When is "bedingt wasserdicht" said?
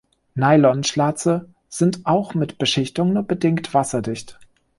3.21-4.39